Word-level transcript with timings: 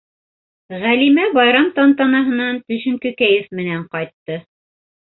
Ғәлимә 0.83 1.27
байрам 1.35 1.69
тантанаһынан 1.77 2.59
төшөнкө 2.67 3.17
кәйеф 3.23 3.57
менән 3.61 3.89
ҡайтты. 3.97 4.43